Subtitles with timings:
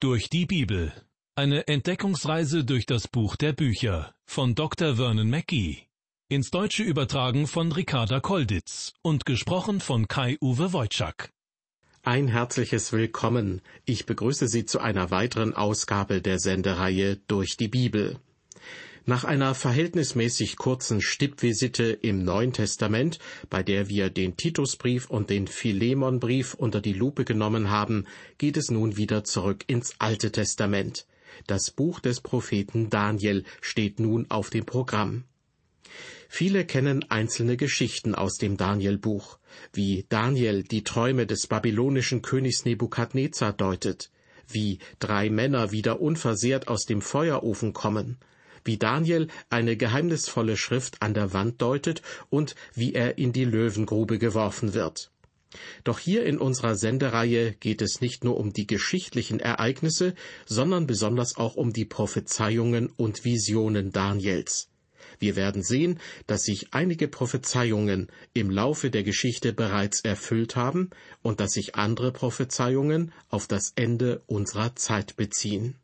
[0.00, 0.92] Durch die Bibel.
[1.34, 4.94] Eine Entdeckungsreise durch das Buch der Bücher von Dr.
[4.94, 5.88] Vernon Mackey.
[6.28, 11.32] Ins Deutsche übertragen von Ricarda Kolditz und gesprochen von Kai-Uwe Wojczak.
[12.04, 13.60] Ein herzliches Willkommen.
[13.86, 18.20] Ich begrüße Sie zu einer weiteren Ausgabe der Sendereihe Durch die Bibel.
[19.08, 23.18] Nach einer verhältnismäßig kurzen Stippvisite im Neuen Testament,
[23.48, 28.04] bei der wir den Titusbrief und den Philemonbrief unter die Lupe genommen haben,
[28.36, 31.06] geht es nun wieder zurück ins Alte Testament.
[31.46, 35.24] Das Buch des Propheten Daniel steht nun auf dem Programm.
[36.28, 39.38] Viele kennen einzelne Geschichten aus dem Daniel-Buch,
[39.72, 44.10] wie Daniel die Träume des babylonischen Königs Nebukadnezar deutet,
[44.46, 48.18] wie drei Männer wieder unversehrt aus dem Feuerofen kommen,
[48.64, 54.18] wie Daniel eine geheimnisvolle Schrift an der Wand deutet und wie er in die Löwengrube
[54.18, 55.10] geworfen wird.
[55.84, 60.14] Doch hier in unserer Sendereihe geht es nicht nur um die geschichtlichen Ereignisse,
[60.46, 64.68] sondern besonders auch um die Prophezeiungen und Visionen Daniels.
[65.18, 70.90] Wir werden sehen, dass sich einige Prophezeiungen im Laufe der Geschichte bereits erfüllt haben
[71.22, 75.76] und dass sich andere Prophezeiungen auf das Ende unserer Zeit beziehen.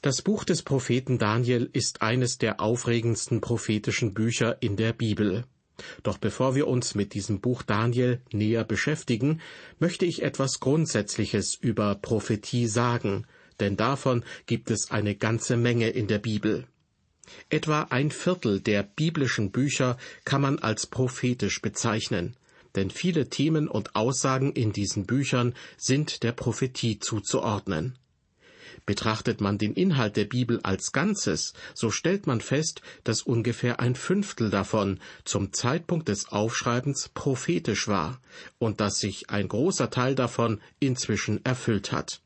[0.00, 5.44] Das Buch des Propheten Daniel ist eines der aufregendsten prophetischen Bücher in der Bibel.
[6.04, 9.40] Doch bevor wir uns mit diesem Buch Daniel näher beschäftigen,
[9.80, 13.26] möchte ich etwas Grundsätzliches über Prophetie sagen,
[13.58, 16.68] denn davon gibt es eine ganze Menge in der Bibel.
[17.50, 22.36] Etwa ein Viertel der biblischen Bücher kann man als prophetisch bezeichnen,
[22.76, 27.98] denn viele Themen und Aussagen in diesen Büchern sind der Prophetie zuzuordnen.
[28.88, 33.94] Betrachtet man den Inhalt der Bibel als Ganzes, so stellt man fest, dass ungefähr ein
[33.94, 38.18] Fünftel davon zum Zeitpunkt des Aufschreibens prophetisch war
[38.56, 42.22] und dass sich ein großer Teil davon inzwischen erfüllt hat.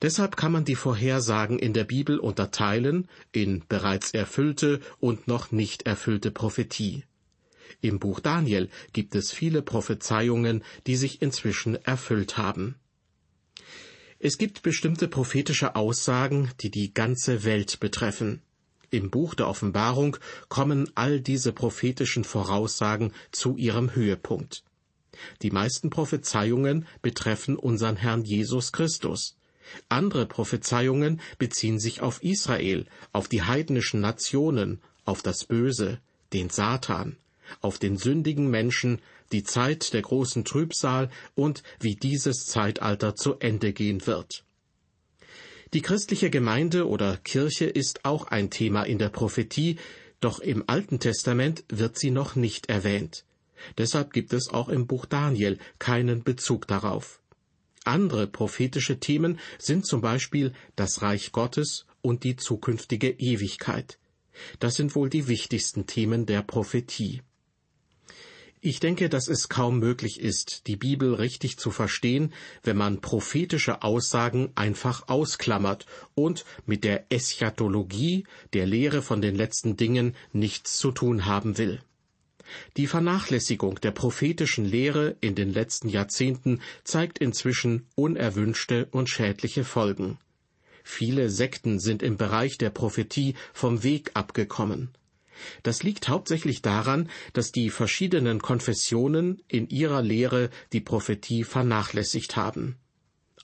[0.00, 5.88] Deshalb kann man die Vorhersagen in der Bibel unterteilen in bereits erfüllte und noch nicht
[5.88, 7.02] erfüllte Prophetie.
[7.80, 12.76] Im Buch Daniel gibt es viele Prophezeiungen, die sich inzwischen erfüllt haben.
[14.20, 18.42] Es gibt bestimmte prophetische Aussagen, die die ganze Welt betreffen.
[18.90, 20.16] Im Buch der Offenbarung
[20.48, 24.64] kommen all diese prophetischen Voraussagen zu ihrem Höhepunkt.
[25.42, 29.36] Die meisten Prophezeiungen betreffen unseren Herrn Jesus Christus.
[29.88, 36.00] Andere Prophezeiungen beziehen sich auf Israel, auf die heidnischen Nationen, auf das Böse,
[36.32, 37.16] den Satan,
[37.60, 39.00] auf den sündigen Menschen,
[39.32, 44.44] die Zeit der großen Trübsal und wie dieses Zeitalter zu Ende gehen wird.
[45.74, 49.76] Die christliche Gemeinde oder Kirche ist auch ein Thema in der Prophetie,
[50.20, 53.24] doch im Alten Testament wird sie noch nicht erwähnt.
[53.76, 57.20] Deshalb gibt es auch im Buch Daniel keinen Bezug darauf.
[57.84, 63.98] Andere prophetische Themen sind zum Beispiel das Reich Gottes und die zukünftige Ewigkeit.
[64.58, 67.22] Das sind wohl die wichtigsten Themen der Prophetie.
[68.60, 72.32] Ich denke, dass es kaum möglich ist, die Bibel richtig zu verstehen,
[72.64, 78.24] wenn man prophetische Aussagen einfach ausklammert und mit der Eschatologie,
[78.54, 81.80] der Lehre von den letzten Dingen, nichts zu tun haben will.
[82.76, 90.18] Die Vernachlässigung der prophetischen Lehre in den letzten Jahrzehnten zeigt inzwischen unerwünschte und schädliche Folgen.
[90.82, 94.90] Viele Sekten sind im Bereich der Prophetie vom Weg abgekommen.
[95.62, 102.76] Das liegt hauptsächlich daran, dass die verschiedenen Konfessionen in ihrer Lehre die Prophetie vernachlässigt haben.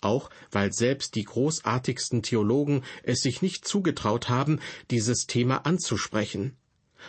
[0.00, 4.60] Auch weil selbst die großartigsten Theologen es sich nicht zugetraut haben,
[4.91, 6.56] dieses Thema anzusprechen.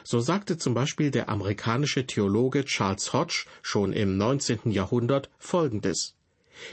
[0.03, 4.71] So sagte zum Beispiel der amerikanische Theologe Charles Hodge schon im 19.
[4.71, 6.14] Jahrhundert Folgendes.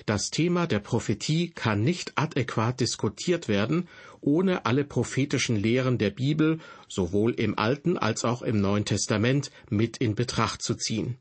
[0.07, 3.89] Das Thema der Prophetie kann nicht adäquat diskutiert werden,
[4.21, 9.97] ohne alle prophetischen Lehren der Bibel sowohl im Alten als auch im Neuen Testament mit
[9.97, 11.19] in Betracht zu ziehen.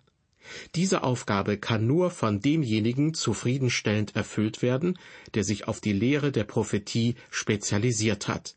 [0.75, 4.97] Diese Aufgabe kann nur von demjenigen zufriedenstellend erfüllt werden,
[5.34, 8.55] der sich auf die Lehre der Prophetie spezialisiert hat.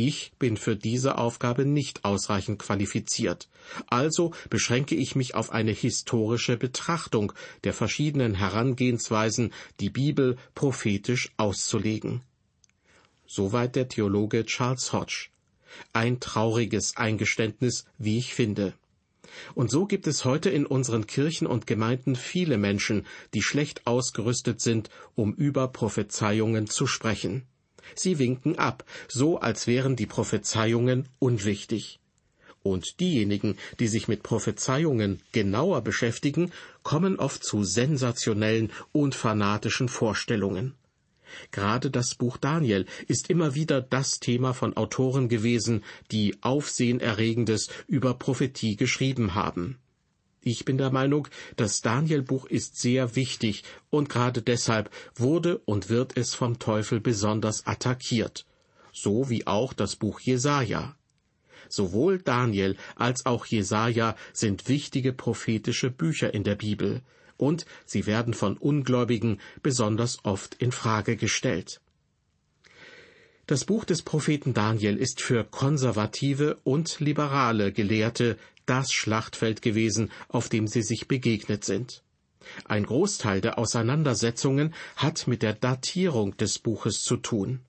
[0.00, 3.48] Ich bin für diese Aufgabe nicht ausreichend qualifiziert.
[3.88, 7.32] Also beschränke ich mich auf eine historische Betrachtung
[7.64, 12.22] der verschiedenen Herangehensweisen, die Bibel prophetisch auszulegen.
[13.26, 15.30] Soweit der Theologe Charles Hodge.
[15.92, 18.74] Ein trauriges Eingeständnis, wie ich finde.
[19.56, 23.04] Und so gibt es heute in unseren Kirchen und Gemeinden viele Menschen,
[23.34, 27.48] die schlecht ausgerüstet sind, um über Prophezeiungen zu sprechen.
[27.94, 32.00] Sie winken ab, so als wären die Prophezeiungen unwichtig.
[32.62, 36.52] Und diejenigen, die sich mit Prophezeiungen genauer beschäftigen,
[36.82, 40.74] kommen oft zu sensationellen und fanatischen Vorstellungen.
[41.50, 48.14] Gerade das Buch Daniel ist immer wieder das Thema von Autoren gewesen, die Aufsehenerregendes über
[48.14, 49.78] Prophetie geschrieben haben.
[50.50, 56.16] Ich bin der Meinung, das Danielbuch ist sehr wichtig und gerade deshalb wurde und wird
[56.16, 58.46] es vom Teufel besonders attackiert.
[58.90, 60.96] So wie auch das Buch Jesaja.
[61.68, 67.02] Sowohl Daniel als auch Jesaja sind wichtige prophetische Bücher in der Bibel
[67.36, 71.82] und sie werden von Ungläubigen besonders oft in Frage gestellt.
[73.46, 78.38] Das Buch des Propheten Daniel ist für konservative und liberale Gelehrte
[78.68, 82.02] das Schlachtfeld gewesen, auf dem sie sich begegnet sind.
[82.64, 87.60] Ein Großteil der Auseinandersetzungen hat mit der Datierung des Buches zu tun.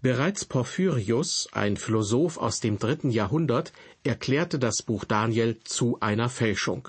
[0.00, 3.72] Bereits Porphyrius, ein Philosoph aus dem dritten Jahrhundert,
[4.04, 6.88] erklärte das Buch Daniel zu einer Fälschung.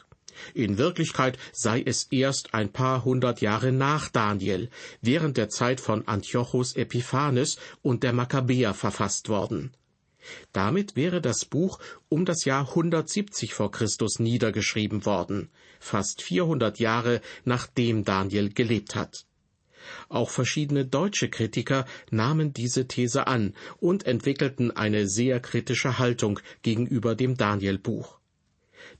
[0.53, 4.69] In Wirklichkeit sei es erst ein paar hundert Jahre nach Daniel,
[5.01, 9.71] während der Zeit von Antiochus Epiphanes und der Makkabäer verfasst worden.
[10.53, 11.79] Damit wäre das Buch
[12.09, 15.49] um das Jahr 170 vor Christus niedergeschrieben worden,
[15.79, 19.25] fast 400 Jahre nachdem Daniel gelebt hat.
[20.09, 27.15] Auch verschiedene deutsche Kritiker nahmen diese These an und entwickelten eine sehr kritische Haltung gegenüber
[27.15, 28.19] dem Daniel-Buch.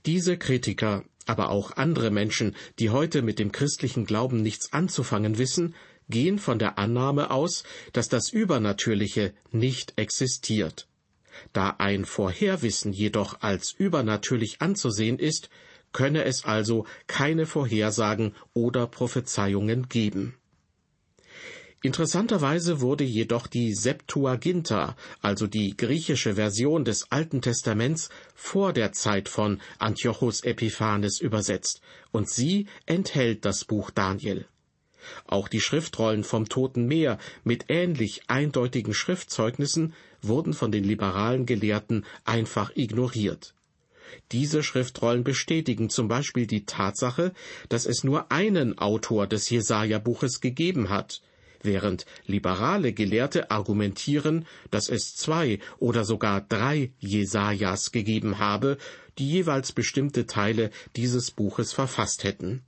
[0.06, 5.74] Diese Kritiker, aber auch andere Menschen, die heute mit dem christlichen Glauben nichts anzufangen wissen,
[6.08, 7.62] gehen von der Annahme aus,
[7.92, 10.88] dass das Übernatürliche nicht existiert.
[11.52, 15.50] Da ein Vorherwissen jedoch als übernatürlich anzusehen ist,
[15.92, 20.34] könne es also keine Vorhersagen oder Prophezeiungen geben.
[21.82, 29.30] Interessanterweise wurde jedoch die Septuaginta, also die griechische Version des Alten Testaments, vor der Zeit
[29.30, 31.80] von Antiochus Epiphanes übersetzt,
[32.10, 34.46] und sie enthält das Buch Daniel.
[35.26, 42.04] Auch die Schriftrollen vom Toten Meer mit ähnlich eindeutigen Schriftzeugnissen wurden von den liberalen Gelehrten
[42.24, 43.54] einfach ignoriert.
[44.32, 47.32] Diese Schriftrollen bestätigen zum Beispiel die Tatsache,
[47.68, 51.22] dass es nur einen Autor des Jesaja-Buches gegeben hat,
[51.62, 58.78] während liberale Gelehrte argumentieren, dass es zwei oder sogar drei Jesajas gegeben habe,
[59.18, 62.62] die jeweils bestimmte Teile dieses Buches verfasst hätten.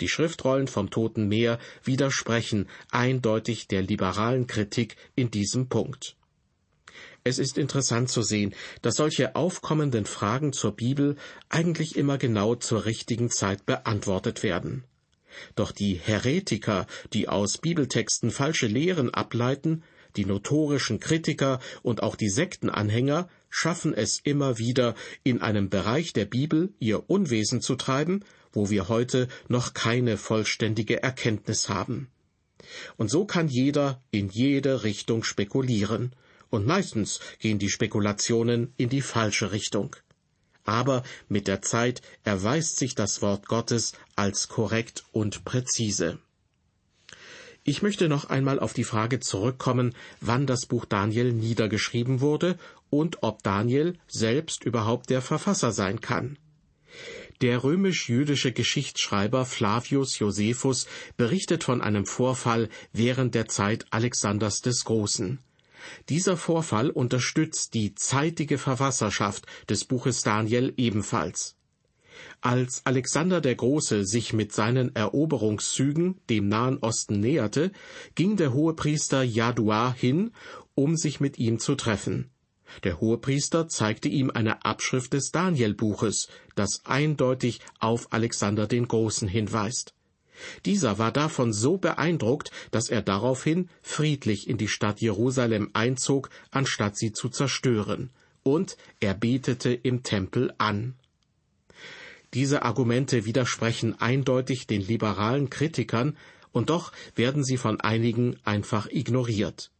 [0.00, 6.16] Die Schriftrollen vom Toten Meer widersprechen eindeutig der liberalen Kritik in diesem Punkt.
[7.26, 11.16] Es ist interessant zu sehen, dass solche aufkommenden Fragen zur Bibel
[11.48, 14.84] eigentlich immer genau zur richtigen Zeit beantwortet werden.
[15.56, 19.82] Doch die Heretiker, die aus Bibeltexten falsche Lehren ableiten,
[20.16, 26.24] die notorischen Kritiker und auch die Sektenanhänger schaffen es immer wieder, in einem Bereich der
[26.26, 32.08] Bibel ihr Unwesen zu treiben, wo wir heute noch keine vollständige Erkenntnis haben.
[32.96, 36.16] Und so kann jeder in jede Richtung spekulieren,
[36.48, 39.96] und meistens gehen die Spekulationen in die falsche Richtung
[40.64, 46.18] aber mit der Zeit erweist sich das Wort Gottes als korrekt und präzise.
[47.62, 52.58] Ich möchte noch einmal auf die Frage zurückkommen, wann das Buch Daniel niedergeschrieben wurde
[52.90, 56.38] und ob Daniel selbst überhaupt der Verfasser sein kann.
[57.40, 60.86] Der römisch-jüdische Geschichtsschreiber Flavius Josephus
[61.16, 65.40] berichtet von einem Vorfall während der Zeit Alexanders des Großen.
[66.08, 71.56] Dieser Vorfall unterstützt die zeitige Verfasserschaft des Buches Daniel ebenfalls.
[72.40, 77.72] Als Alexander der Große sich mit seinen Eroberungszügen dem Nahen Osten näherte,
[78.14, 80.30] ging der Hohepriester Jadua hin,
[80.74, 82.30] um sich mit ihm zu treffen.
[82.82, 89.94] Der Hohepriester zeigte ihm eine Abschrift des Danielbuches, das eindeutig auf Alexander den Großen hinweist.
[90.64, 96.96] Dieser war davon so beeindruckt, dass er daraufhin friedlich in die Stadt Jerusalem einzog, anstatt
[96.96, 98.10] sie zu zerstören,
[98.42, 100.94] und er betete im Tempel an.
[102.34, 106.16] Diese Argumente widersprechen eindeutig den liberalen Kritikern,
[106.50, 109.70] und doch werden sie von einigen einfach ignoriert.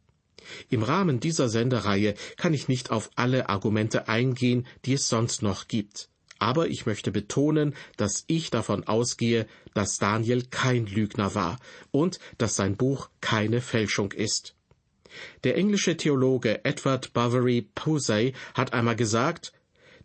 [0.69, 5.67] Im Rahmen dieser Sendereihe kann ich nicht auf alle Argumente eingehen, die es sonst noch
[5.67, 6.09] gibt.
[6.39, 11.59] Aber ich möchte betonen, dass ich davon ausgehe, dass Daniel kein Lügner war
[11.91, 14.55] und dass sein Buch keine Fälschung ist.
[15.43, 19.53] Der englische Theologe Edward Bovary Pusey hat einmal gesagt,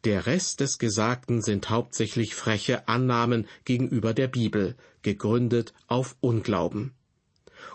[0.05, 6.95] der Rest des Gesagten sind hauptsächlich freche Annahmen gegenüber der Bibel, gegründet auf Unglauben.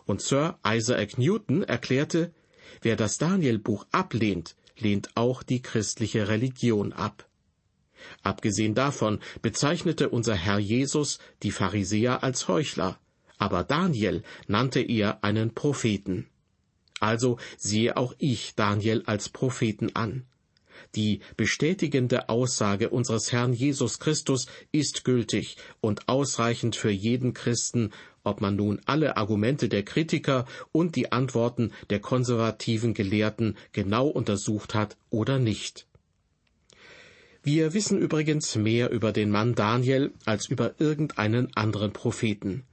[0.06, 2.34] Und Sir Isaac Newton erklärte,
[2.82, 7.28] wer das Danielbuch ablehnt, lehnt auch die christliche Religion ab.
[8.24, 13.00] Abgesehen davon bezeichnete unser Herr Jesus die Pharisäer als Heuchler,
[13.38, 16.28] aber Daniel nannte er einen Propheten.
[17.00, 20.26] Also sehe auch ich Daniel als Propheten an.
[20.96, 27.92] Die bestätigende Aussage unseres Herrn Jesus Christus ist gültig und ausreichend für jeden Christen,
[28.26, 34.76] ob man nun alle Argumente der Kritiker und die Antworten der konservativen Gelehrten genau untersucht
[34.76, 35.88] hat oder nicht.
[37.44, 42.64] Wir wissen übrigens mehr über den Mann Daniel als über irgendeinen anderen Propheten.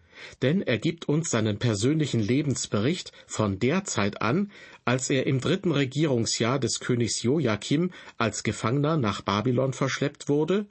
[0.40, 4.50] Denn er gibt uns seinen persönlichen Lebensbericht von der Zeit an,
[4.84, 10.66] als er im dritten Regierungsjahr des Königs Joachim als Gefangener nach Babylon verschleppt wurde,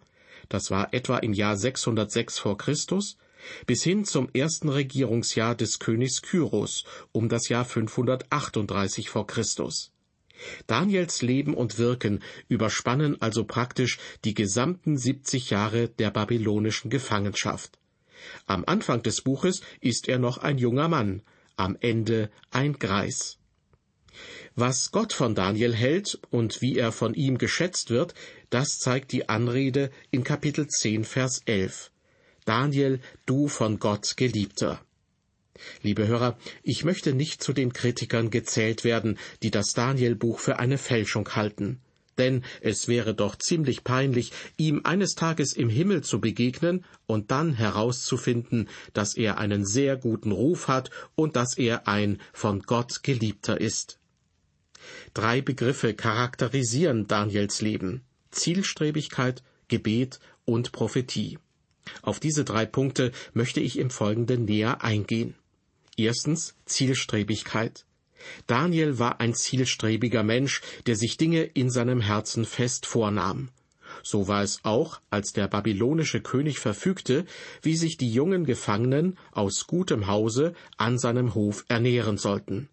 [0.50, 3.18] das war etwa im Jahr 606 vor Christus,
[3.66, 9.92] bis hin zum ersten Regierungsjahr des Königs Kyros um das Jahr 538 vor Christus.
[10.68, 17.78] Daniels Leben und Wirken überspannen also praktisch die gesamten 70 Jahre der babylonischen Gefangenschaft.
[18.46, 21.22] Am Anfang des Buches ist er noch ein junger Mann,
[21.56, 23.38] am Ende ein Greis.
[24.56, 28.14] Was Gott von Daniel hält und wie er von ihm geschätzt wird,
[28.50, 31.91] das zeigt die Anrede in Kapitel 10, Vers 11.
[32.46, 34.82] Daniel, du von Gott Geliebter.
[35.84, 40.78] Liebe Hörer, ich möchte nicht zu den Kritikern gezählt werden, die das Daniel-Buch für eine
[40.78, 41.82] Fälschung halten
[42.22, 47.54] denn es wäre doch ziemlich peinlich, ihm eines Tages im Himmel zu begegnen und dann
[47.54, 53.60] herauszufinden, dass er einen sehr guten Ruf hat und dass er ein von Gott geliebter
[53.60, 53.98] ist.
[55.16, 61.40] Drei Begriffe charakterisieren Daniels Leben Zielstrebigkeit, Gebet und Prophetie.
[62.02, 65.36] Auf diese drei Punkte möchte ich im Folgenden näher eingehen.
[65.98, 67.86] Erstens Zielstrebigkeit.
[68.48, 73.50] Daniel war ein zielstrebiger Mensch, der sich Dinge in seinem Herzen fest vornahm.
[74.04, 77.26] So war es auch, als der babylonische König verfügte,
[77.62, 82.70] wie sich die jungen Gefangenen aus gutem Hause an seinem Hof ernähren sollten.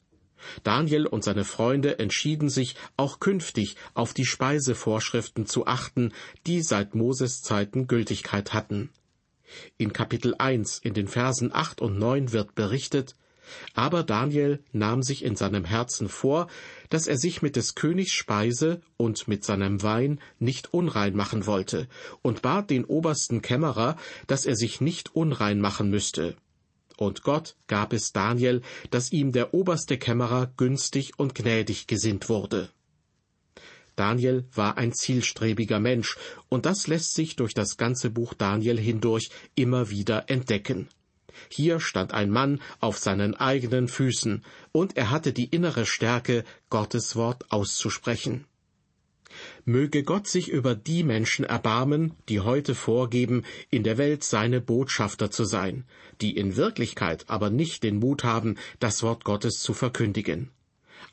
[0.62, 6.12] Daniel und seine Freunde entschieden sich, auch künftig auf die Speisevorschriften zu achten,
[6.46, 8.90] die seit Moses Zeiten Gültigkeit hatten.
[9.76, 13.14] In Kapitel 1 in den Versen 8 und 9 wird berichtet,
[13.74, 16.48] aber Daniel nahm sich in seinem Herzen vor,
[16.90, 21.88] dass er sich mit des Königs Speise und mit seinem Wein nicht unrein machen wollte,
[22.22, 26.36] und bat den obersten Kämmerer, dass er sich nicht unrein machen müsste.
[26.96, 32.70] Und Gott gab es Daniel, dass ihm der oberste Kämmerer günstig und gnädig gesinnt wurde.
[33.98, 36.16] Daniel war ein zielstrebiger Mensch,
[36.48, 40.88] und das lässt sich durch das ganze Buch Daniel hindurch immer wieder entdecken.
[41.48, 47.16] Hier stand ein Mann auf seinen eigenen Füßen, und er hatte die innere Stärke, Gottes
[47.16, 48.44] Wort auszusprechen.
[49.64, 55.30] Möge Gott sich über die Menschen erbarmen, die heute vorgeben, in der Welt seine Botschafter
[55.30, 55.84] zu sein,
[56.20, 60.50] die in Wirklichkeit aber nicht den Mut haben, das Wort Gottes zu verkündigen.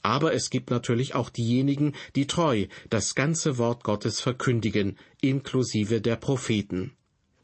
[0.02, 6.16] Aber es gibt natürlich auch diejenigen, die treu das ganze Wort Gottes verkündigen, inklusive der
[6.16, 6.96] Propheten.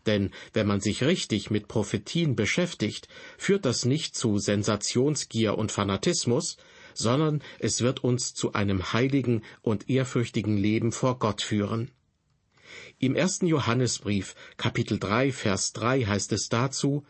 [0.06, 3.08] Denn wenn man sich richtig mit Prophetien beschäftigt,
[3.38, 6.58] führt das nicht zu Sensationsgier und Fanatismus,
[6.94, 11.92] sondern es wird uns zu einem heiligen und ehrfürchtigen Leben vor Gott führen.
[13.00, 17.06] Im ersten Johannesbrief, Kapitel 3, Vers 3 heißt es dazu,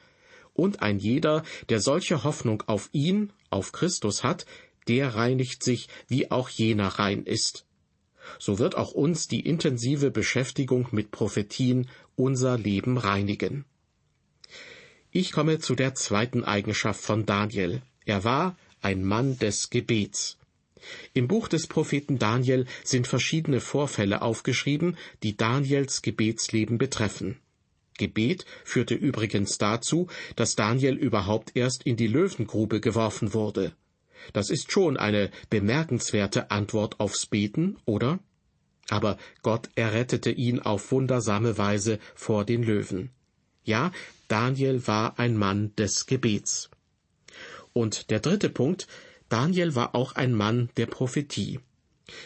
[0.53, 4.45] und ein jeder, der solche Hoffnung auf ihn, auf Christus hat,
[4.87, 7.65] der reinigt sich, wie auch jener rein ist
[8.39, 13.65] so wird auch uns die intensive Beschäftigung mit Prophetien unser Leben reinigen.
[15.11, 17.81] Ich komme zu der zweiten Eigenschaft von Daniel.
[18.05, 20.37] Er war ein Mann des Gebets.
[21.13, 27.37] Im Buch des Propheten Daniel sind verschiedene Vorfälle aufgeschrieben, die Daniels Gebetsleben betreffen.
[27.97, 33.75] Gebet führte übrigens dazu, dass Daniel überhaupt erst in die Löwengrube geworfen wurde.
[34.33, 38.19] Das ist schon eine bemerkenswerte Antwort aufs Beten, oder?
[38.89, 43.11] Aber Gott errettete ihn auf wundersame Weise vor den Löwen.
[43.63, 43.91] Ja,
[44.27, 46.69] Daniel war ein Mann des Gebets.
[47.73, 48.87] Und der dritte Punkt,
[49.29, 51.59] Daniel war auch ein Mann der Prophetie.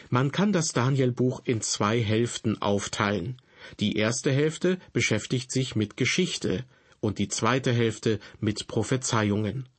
[0.09, 3.39] Man kann das Danielbuch in zwei Hälften aufteilen.
[3.79, 6.65] Die erste Hälfte beschäftigt sich mit Geschichte
[6.99, 9.69] und die zweite Hälfte mit Prophezeiungen.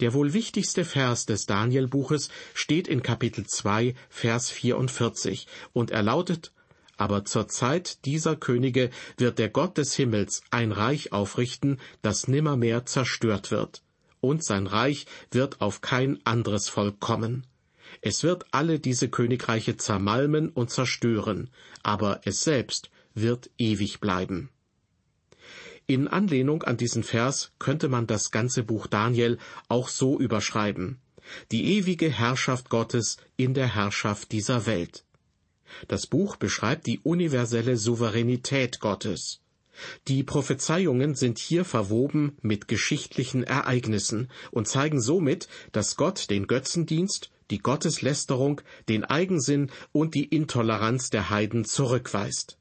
[0.00, 6.52] Der wohl wichtigste Vers des Danielbuches steht in Kapitel 2, Vers 44 und er lautet
[6.96, 12.86] aber zur Zeit dieser Könige wird der Gott des Himmels ein Reich aufrichten, das nimmermehr
[12.86, 13.82] zerstört wird,
[14.20, 17.46] und sein Reich wird auf kein anderes Volk kommen.
[18.00, 21.50] Es wird alle diese Königreiche zermalmen und zerstören,
[21.82, 24.50] aber es selbst wird ewig bleiben.
[25.88, 29.38] In Anlehnung an diesen Vers könnte man das ganze Buch Daniel
[29.68, 30.98] auch so überschreiben.
[31.52, 35.04] Die ewige Herrschaft Gottes in der Herrschaft dieser Welt.
[35.86, 39.40] Das Buch beschreibt die universelle Souveränität Gottes.
[40.08, 47.30] Die Prophezeiungen sind hier verwoben mit geschichtlichen Ereignissen und zeigen somit, dass Gott den Götzendienst,
[47.50, 52.58] die Gotteslästerung, den Eigensinn und die Intoleranz der Heiden zurückweist.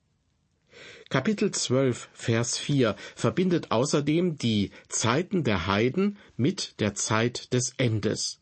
[1.10, 8.40] Kapitel 12, Vers 4 verbindet außerdem die Zeiten der Heiden mit der Zeit des Endes.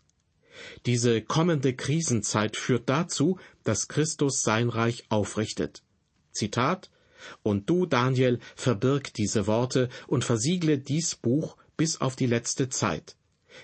[0.86, 5.84] Diese kommende Krisenzeit führt dazu, dass Christus sein Reich aufrichtet.
[6.32, 6.89] Zitat
[7.41, 13.17] Und du, Daniel, verbirg diese Worte und versiegle dies Buch bis auf die letzte Zeit.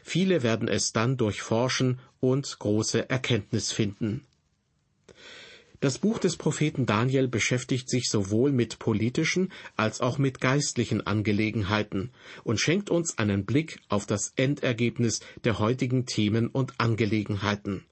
[0.04, 4.26] Viele werden es dann durchforschen und große Erkenntnis finden.
[5.82, 12.12] Das Buch des Propheten Daniel beschäftigt sich sowohl mit politischen als auch mit geistlichen Angelegenheiten
[12.44, 17.86] und schenkt uns einen Blick auf das Endergebnis der heutigen Themen und Angelegenheiten.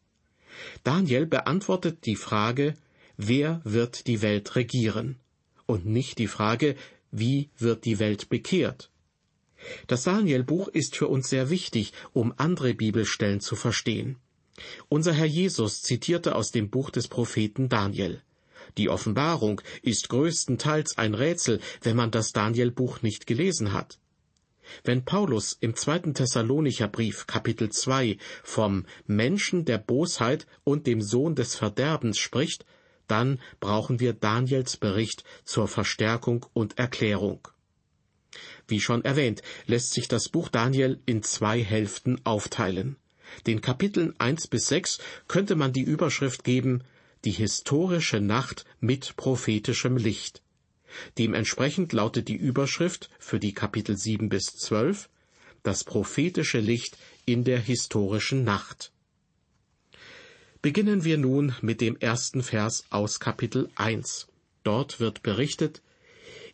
[0.84, 2.74] Daniel beantwortet die Frage,
[3.16, 5.16] wer wird die Welt regieren?
[5.66, 6.76] Und nicht die Frage,
[7.12, 8.90] wie wird die Welt bekehrt?
[9.88, 14.18] Das Daniel-Buch ist für uns sehr wichtig, um andere Bibelstellen zu verstehen.
[14.90, 18.22] Unser Herr Jesus zitierte aus dem Buch des Propheten Daniel.
[18.78, 24.00] Die Offenbarung ist größtenteils ein Rätsel, wenn man das Daniel-Buch nicht gelesen hat.
[24.84, 31.36] Wenn Paulus im zweiten Thessalonicher Brief Kapitel 2 vom Menschen der Bosheit und dem Sohn
[31.36, 32.66] des Verderbens spricht,
[33.08, 37.48] dann brauchen wir Daniels Bericht zur Verstärkung und Erklärung.
[38.68, 42.98] Wie schon erwähnt, lässt sich das Buch Daniel in zwei Hälften aufteilen.
[43.46, 46.84] Den Kapiteln eins bis sechs könnte man die Überschrift geben
[47.26, 50.42] Die historische Nacht mit prophetischem Licht.
[51.18, 55.10] Dementsprechend lautet die Überschrift für die Kapitel sieben bis zwölf
[55.64, 58.92] Das prophetische Licht in der historischen Nacht.
[60.62, 64.28] Beginnen wir nun mit dem ersten Vers aus Kapitel eins.
[64.64, 65.82] Dort wird berichtet,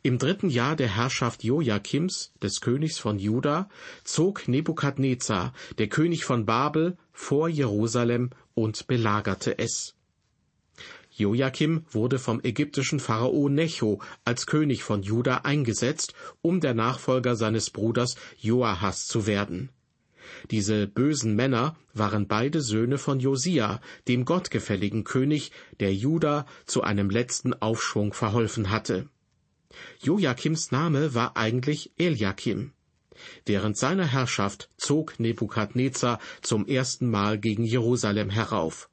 [0.03, 3.69] im dritten Jahr der Herrschaft Joachims, des Königs von Juda,
[4.03, 9.95] zog Nebukadnezar, der König von Babel, vor Jerusalem und belagerte es.
[11.09, 17.69] Joachim wurde vom ägyptischen Pharao Necho als König von Juda eingesetzt, um der Nachfolger seines
[17.69, 19.69] Bruders Joahas zu werden.
[20.51, 27.09] Diese bösen Männer waren beide Söhne von Josia, dem gottgefälligen König, der Juda zu einem
[27.09, 29.07] letzten Aufschwung verholfen hatte.
[30.01, 32.73] Joachims Name war eigentlich Eliakim.
[33.45, 38.89] Während seiner Herrschaft zog Nebukadnezar zum ersten Mal gegen Jerusalem herauf.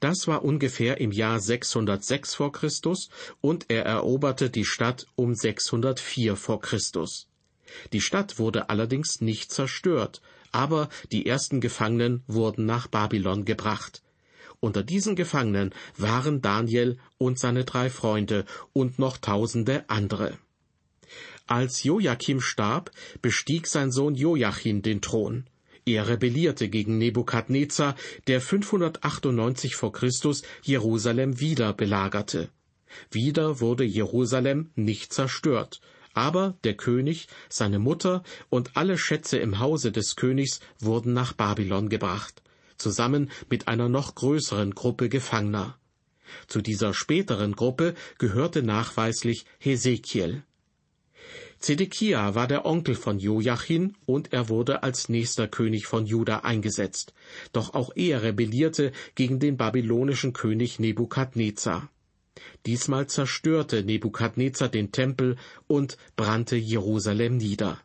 [0.00, 3.08] Das war ungefähr im Jahr 606 vor Christus
[3.40, 7.28] und er eroberte die Stadt um 604 vor Christus.
[7.92, 14.02] Die Stadt wurde allerdings nicht zerstört, aber die ersten Gefangenen wurden nach Babylon gebracht.
[14.64, 20.38] Unter diesen Gefangenen waren Daniel und seine drei Freunde und noch tausende andere.
[21.48, 25.46] Als Joachim starb, bestieg sein Sohn Joachim den Thron.
[25.84, 27.96] Er rebellierte gegen Nebukadnezar,
[28.28, 32.48] der 598 vor Christus Jerusalem wieder belagerte.
[33.10, 35.80] Wieder wurde Jerusalem nicht zerstört,
[36.14, 41.88] aber der König, seine Mutter und alle Schätze im Hause des Königs wurden nach Babylon
[41.88, 42.41] gebracht
[42.82, 45.78] zusammen mit einer noch größeren Gruppe Gefangener.
[46.46, 50.42] Zu dieser späteren Gruppe gehörte nachweislich Hesekiel.
[51.58, 57.14] Zedekia war der Onkel von Joachim und er wurde als nächster König von Juda eingesetzt.
[57.52, 61.88] Doch auch er rebellierte gegen den babylonischen König Nebukadnezar.
[62.66, 65.36] Diesmal zerstörte Nebukadnezar den Tempel
[65.68, 67.80] und brannte Jerusalem nieder.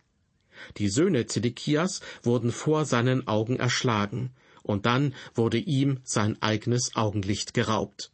[0.77, 4.31] Die Söhne Zedekias wurden vor seinen Augen erschlagen,
[4.67, 8.11] und dann wurde ihm sein eigenes Augenlicht geraubt.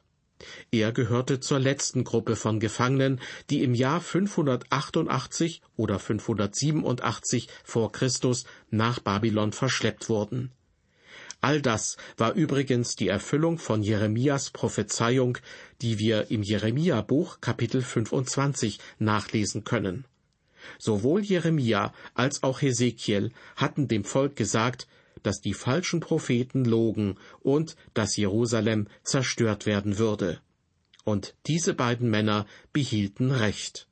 [0.72, 8.46] Er gehörte zur letzten Gruppe von Gefangenen, die im Jahr 588 oder 587 vor Christus
[8.70, 10.52] nach Babylon verschleppt wurden.
[11.42, 15.38] All das war übrigens die Erfüllung von Jeremias Prophezeiung,
[15.82, 20.06] die wir im Jeremia-Buch Kapitel 25 nachlesen können.
[20.80, 24.88] Sowohl Jeremia als auch Hesekiel hatten dem Volk gesagt,
[25.23, 30.41] dass die falschen Propheten logen und dass Jerusalem zerstört werden würde.
[31.03, 33.88] Und diese beiden Männer behielten Recht.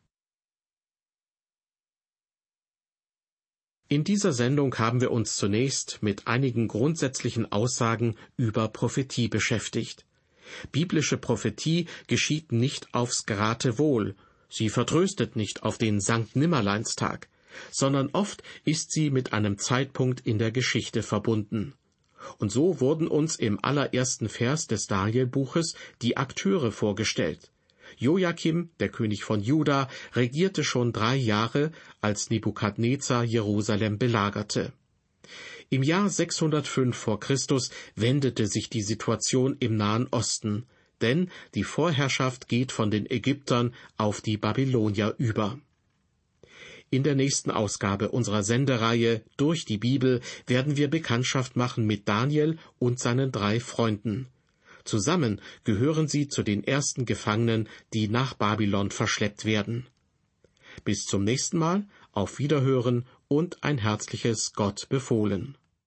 [3.92, 10.06] In dieser Sendung haben wir uns zunächst mit einigen grundsätzlichen Aussagen über Prophetie beschäftigt.
[10.72, 14.16] Biblische Prophetie geschieht nicht aufs Geratewohl,
[14.48, 17.28] sie vertröstet nicht auf den Sankt Nimmerleinstag,
[17.72, 21.74] sondern oft ist sie mit einem Zeitpunkt in der Geschichte verbunden.
[22.38, 27.52] Und so wurden uns im allerersten Vers des Danielbuches die Akteure vorgestellt.
[27.98, 34.72] Joachim, der König von Juda, regierte schon drei Jahre, als Nebukadnezar Jerusalem belagerte.
[35.70, 40.66] Im Jahr 605 vor Christus wendete sich die Situation im Nahen Osten,
[41.00, 45.60] denn die Vorherrschaft geht von den Ägyptern auf die Babylonier über.
[46.94, 52.58] In der nächsten Ausgabe unserer Sendereihe Durch die Bibel werden wir Bekanntschaft machen mit Daniel
[52.80, 54.28] und seinen drei Freunden.
[54.84, 59.88] Zusammen gehören sie zu den ersten Gefangenen, die nach Babylon verschleppt werden.
[60.84, 65.58] Bis zum nächsten Mal, auf Wiederhören und ein herzliches Gott befohlen.